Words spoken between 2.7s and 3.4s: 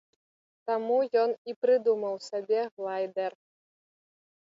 глайдэр.